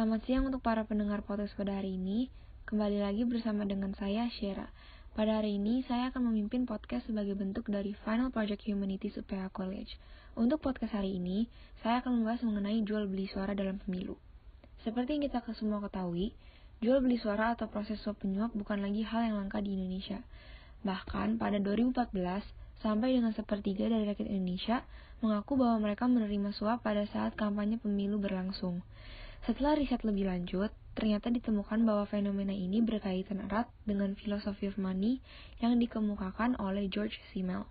[0.00, 2.32] Selamat siang untuk para pendengar podcast pada hari ini.
[2.64, 4.72] Kembali lagi bersama dengan saya, Shera.
[5.12, 10.00] Pada hari ini, saya akan memimpin podcast sebagai bentuk dari Final Project Humanities UPH College.
[10.40, 11.52] Untuk podcast hari ini,
[11.84, 14.16] saya akan membahas mengenai jual beli suara dalam pemilu.
[14.88, 16.32] Seperti yang kita semua ketahui,
[16.80, 20.24] jual beli suara atau proses suap penyuap bukan lagi hal yang langka di Indonesia.
[20.80, 22.48] Bahkan pada 2014,
[22.80, 24.80] sampai dengan sepertiga dari rakyat Indonesia
[25.20, 28.80] mengaku bahwa mereka menerima suap pada saat kampanye pemilu berlangsung.
[29.40, 35.24] Setelah riset lebih lanjut, ternyata ditemukan bahwa fenomena ini berkaitan erat dengan filosofi of money
[35.64, 37.64] yang dikemukakan oleh George Simmel.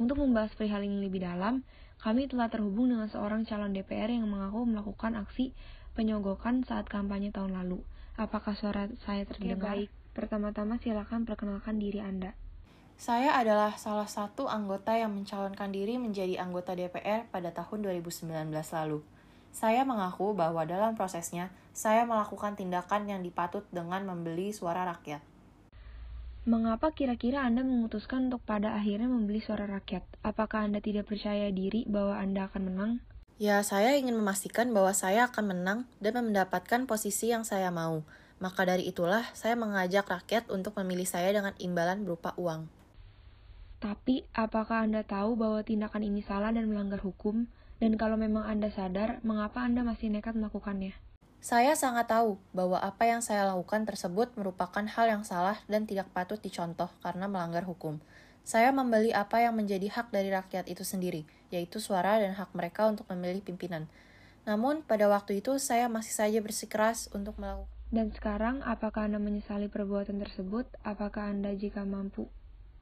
[0.00, 1.68] Untuk membahas perihal ini lebih dalam,
[2.00, 5.52] kami telah terhubung dengan seorang calon DPR yang mengaku melakukan aksi
[5.92, 7.84] penyogokan saat kampanye tahun lalu.
[8.16, 9.84] Apakah suara saya terdengar?
[9.84, 9.90] baik.
[10.16, 12.36] Pertama-tama silakan perkenalkan diri Anda.
[12.96, 19.00] Saya adalah salah satu anggota yang mencalonkan diri menjadi anggota DPR pada tahun 2019 lalu.
[19.52, 25.20] Saya mengaku bahwa dalam prosesnya, saya melakukan tindakan yang dipatut dengan membeli suara rakyat.
[26.42, 30.02] Mengapa kira-kira Anda memutuskan untuk pada akhirnya membeli suara rakyat?
[30.26, 32.92] Apakah Anda tidak percaya diri bahwa Anda akan menang?
[33.38, 38.02] Ya, saya ingin memastikan bahwa saya akan menang dan mendapatkan posisi yang saya mau.
[38.42, 42.66] Maka dari itulah, saya mengajak rakyat untuk memilih saya dengan imbalan berupa uang.
[43.78, 47.46] Tapi, apakah Anda tahu bahwa tindakan ini salah dan melanggar hukum?
[47.82, 50.94] Dan kalau memang Anda sadar, mengapa Anda masih nekat melakukannya?
[51.42, 56.06] Saya sangat tahu bahwa apa yang saya lakukan tersebut merupakan hal yang salah dan tidak
[56.14, 57.98] patut dicontoh karena melanggar hukum.
[58.46, 62.86] Saya membeli apa yang menjadi hak dari rakyat itu sendiri, yaitu suara dan hak mereka
[62.86, 63.90] untuk memilih pimpinan.
[64.46, 67.66] Namun, pada waktu itu saya masih saja bersikeras untuk melakukan.
[67.90, 70.70] Dan sekarang, apakah Anda menyesali perbuatan tersebut?
[70.86, 72.30] Apakah Anda jika mampu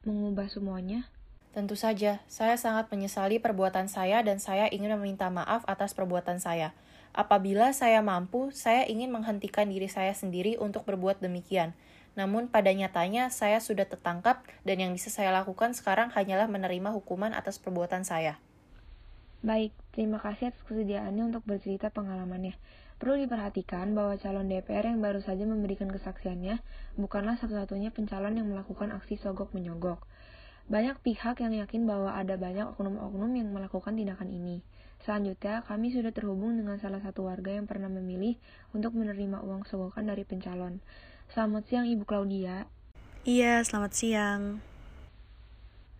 [0.05, 1.09] mengubah semuanya?
[1.51, 6.71] Tentu saja, saya sangat menyesali perbuatan saya dan saya ingin meminta maaf atas perbuatan saya.
[7.11, 11.75] Apabila saya mampu, saya ingin menghentikan diri saya sendiri untuk berbuat demikian.
[12.15, 17.35] Namun pada nyatanya saya sudah tertangkap dan yang bisa saya lakukan sekarang hanyalah menerima hukuman
[17.35, 18.39] atas perbuatan saya.
[19.43, 22.55] Baik, terima kasih atas kesediaannya untuk bercerita pengalamannya.
[23.01, 26.61] Perlu diperhatikan bahwa calon DPR yang baru saja memberikan kesaksiannya
[26.95, 30.05] bukanlah satu-satunya pencalon yang melakukan aksi sogok menyogok.
[30.69, 34.61] Banyak pihak yang yakin bahwa ada banyak oknum-oknum yang melakukan tindakan ini.
[35.01, 38.37] Selanjutnya, kami sudah terhubung dengan salah satu warga yang pernah memilih
[38.77, 40.77] untuk menerima uang sogokan dari pencalon.
[41.33, 42.69] Selamat siang Ibu Claudia.
[43.25, 44.41] Iya, selamat siang.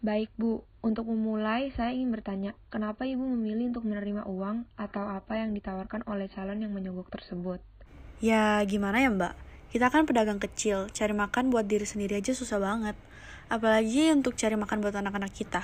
[0.02, 5.38] Baik Bu, untuk memulai saya ingin bertanya, kenapa Ibu memilih untuk menerima uang atau apa
[5.38, 7.62] yang ditawarkan oleh calon yang menyogok tersebut?
[8.18, 9.34] Ya, gimana ya mbak?
[9.72, 13.00] Kita kan pedagang kecil, cari makan buat diri sendiri aja susah banget.
[13.48, 15.64] Apalagi untuk cari makan buat anak-anak kita.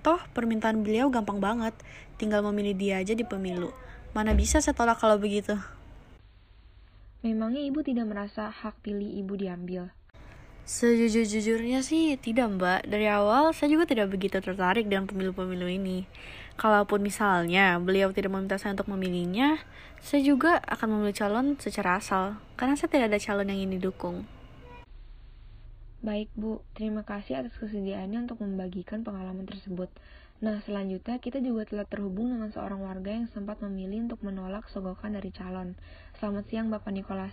[0.00, 1.76] Toh, permintaan beliau gampang banget.
[2.16, 3.68] Tinggal memilih dia aja di pemilu.
[4.16, 5.52] Mana bisa saya tolak kalau begitu?
[7.20, 9.92] Memangnya Ibu tidak merasa hak pilih Ibu diambil?
[10.64, 12.88] Sejujur-jujurnya sih tidak mbak.
[12.88, 16.08] Dari awal saya juga tidak begitu tertarik dengan pemilu-pemilu ini.
[16.60, 19.60] Kalaupun misalnya beliau tidak meminta saya untuk memilihnya,
[20.02, 22.38] saya juga akan memilih calon secara asal.
[22.60, 24.28] Karena saya tidak ada calon yang ingin didukung.
[26.02, 29.86] Baik Bu, terima kasih atas kesediaannya untuk membagikan pengalaman tersebut.
[30.42, 35.14] Nah, selanjutnya kita juga telah terhubung dengan seorang warga yang sempat memilih untuk menolak sogokan
[35.14, 35.78] dari calon.
[36.18, 37.30] Selamat siang Bapak Nikolas.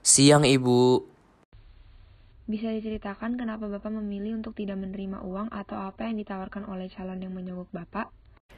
[0.00, 1.04] Siang Ibu.
[2.48, 7.20] Bisa diceritakan kenapa Bapak memilih untuk tidak menerima uang atau apa yang ditawarkan oleh calon
[7.20, 8.08] yang menyogok Bapak?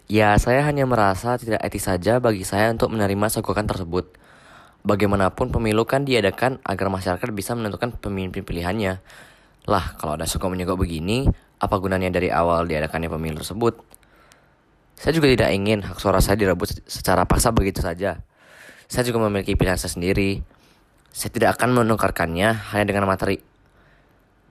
[0.07, 4.15] Ya, saya hanya merasa tidak etis saja bagi saya untuk menerima sogokan tersebut.
[4.87, 9.03] Bagaimanapun pemilu kan diadakan agar masyarakat bisa menentukan pemimpin pilihannya.
[9.67, 11.27] Lah, kalau ada sogok menyogok begini,
[11.59, 13.83] apa gunanya dari awal diadakannya pemilu tersebut?
[14.95, 18.23] Saya juga tidak ingin hak suara saya direbut secara paksa begitu saja.
[18.87, 20.41] Saya juga memiliki pilihan saya sendiri.
[21.11, 23.43] Saya tidak akan menukarkannya hanya dengan materi.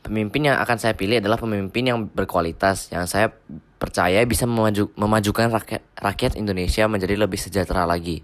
[0.05, 3.33] Pemimpin yang akan saya pilih adalah pemimpin yang berkualitas, yang saya
[3.81, 8.21] percaya bisa memaju, memajukan rakyat, rakyat Indonesia menjadi lebih sejahtera lagi.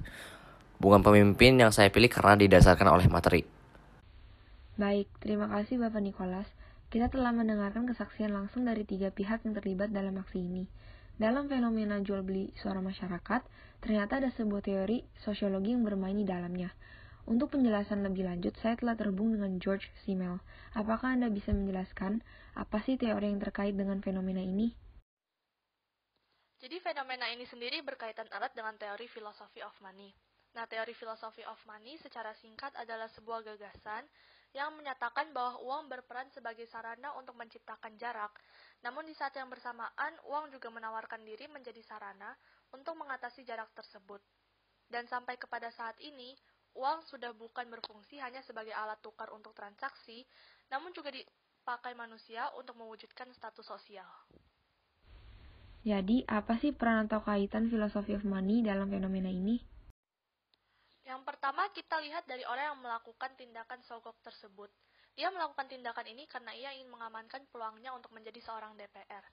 [0.78, 3.42] Bukan pemimpin yang saya pilih karena didasarkan oleh materi.
[4.78, 6.46] Baik, terima kasih Bapak Nikolas.
[6.94, 10.70] Kita telah mendengarkan kesaksian langsung dari tiga pihak yang terlibat dalam aksi ini.
[11.18, 13.42] Dalam fenomena jual beli suara masyarakat,
[13.82, 16.78] ternyata ada sebuah teori sosiologi yang bermain di dalamnya.
[17.30, 20.42] Untuk penjelasan lebih lanjut, saya telah terhubung dengan George Simmel.
[20.74, 22.26] Apakah Anda bisa menjelaskan
[22.58, 24.74] apa sih teori yang terkait dengan fenomena ini?
[26.62, 30.14] Jadi fenomena ini sendiri berkaitan erat dengan teori philosophy of money.
[30.54, 34.04] Nah, teori philosophy of money secara singkat adalah sebuah gagasan
[34.52, 38.36] yang menyatakan bahwa uang berperan sebagai sarana untuk menciptakan jarak.
[38.84, 42.36] Namun di saat yang bersamaan, uang juga menawarkan diri menjadi sarana
[42.76, 44.20] untuk mengatasi jarak tersebut.
[44.92, 46.36] Dan sampai kepada saat ini,
[46.76, 50.24] uang sudah bukan berfungsi hanya sebagai alat tukar untuk transaksi,
[50.72, 54.08] namun juga dipakai manusia untuk mewujudkan status sosial.
[55.82, 59.58] Jadi, apa sih peran atau kaitan filosofi of money dalam fenomena ini?
[61.02, 64.70] Yang pertama, kita lihat dari orang yang melakukan tindakan sogok tersebut.
[65.18, 69.26] Ia melakukan tindakan ini karena ia ingin mengamankan peluangnya untuk menjadi seorang DPR.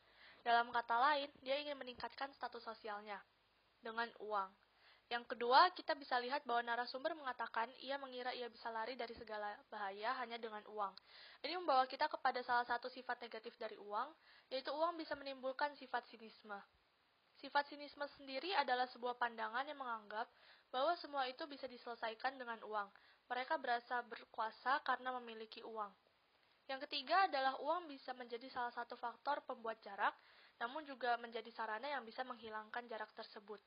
[0.42, 3.20] Dalam kata lain, dia ingin meningkatkan status sosialnya
[3.84, 4.50] dengan uang.
[5.08, 9.56] Yang kedua, kita bisa lihat bahwa narasumber mengatakan ia mengira ia bisa lari dari segala
[9.72, 10.92] bahaya hanya dengan uang.
[11.40, 14.12] Ini membawa kita kepada salah satu sifat negatif dari uang,
[14.52, 16.60] yaitu uang bisa menimbulkan sifat sinisme.
[17.40, 20.28] Sifat sinisme sendiri adalah sebuah pandangan yang menganggap
[20.68, 22.92] bahwa semua itu bisa diselesaikan dengan uang.
[23.32, 25.92] Mereka berasa berkuasa karena memiliki uang.
[26.68, 30.12] Yang ketiga adalah uang bisa menjadi salah satu faktor pembuat jarak,
[30.60, 33.62] namun juga menjadi sarana yang bisa menghilangkan jarak tersebut.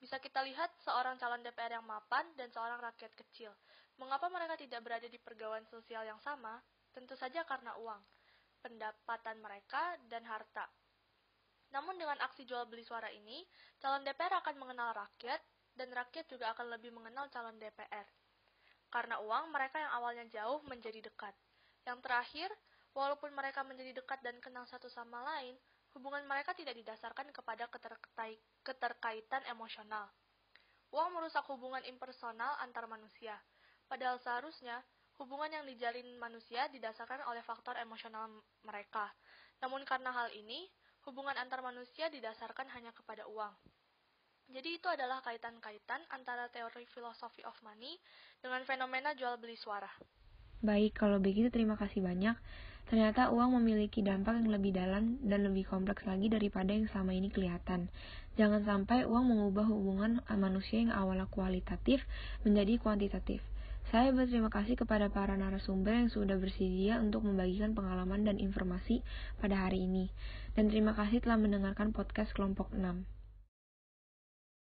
[0.00, 3.52] Bisa kita lihat seorang calon DPR yang mapan dan seorang rakyat kecil.
[4.00, 6.56] Mengapa mereka tidak berada di pergaulan sosial yang sama?
[6.90, 8.00] Tentu saja karena uang,
[8.64, 10.64] pendapatan mereka, dan harta.
[11.76, 13.44] Namun dengan aksi jual beli suara ini,
[13.76, 15.38] calon DPR akan mengenal rakyat,
[15.76, 18.08] dan rakyat juga akan lebih mengenal calon DPR.
[18.88, 21.36] Karena uang, mereka yang awalnya jauh menjadi dekat.
[21.84, 22.48] Yang terakhir,
[22.96, 25.54] walaupun mereka menjadi dekat dan kenal satu sama lain,
[25.94, 27.66] hubungan mereka tidak didasarkan kepada
[28.62, 30.06] keterkaitan emosional.
[30.90, 33.38] Uang merusak hubungan impersonal antar manusia,
[33.86, 34.82] padahal seharusnya
[35.22, 38.26] hubungan yang dijalin manusia didasarkan oleh faktor emosional
[38.66, 39.06] mereka.
[39.62, 40.66] Namun karena hal ini,
[41.06, 43.54] hubungan antar manusia didasarkan hanya kepada uang.
[44.50, 47.94] Jadi itu adalah kaitan-kaitan antara teori filosofi of money
[48.42, 49.86] dengan fenomena jual beli suara.
[50.60, 52.36] Baik, kalau begitu terima kasih banyak.
[52.90, 57.32] Ternyata uang memiliki dampak yang lebih dalam dan lebih kompleks lagi daripada yang selama ini
[57.32, 57.88] kelihatan.
[58.36, 62.04] Jangan sampai uang mengubah hubungan manusia yang awalnya kualitatif
[62.44, 63.40] menjadi kuantitatif.
[63.88, 69.00] Saya berterima kasih kepada para narasumber yang sudah bersedia untuk membagikan pengalaman dan informasi
[69.40, 70.12] pada hari ini.
[70.58, 73.19] Dan terima kasih telah mendengarkan podcast kelompok 6.